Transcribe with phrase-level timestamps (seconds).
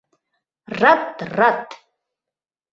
[0.79, 1.67] —Рат, рат!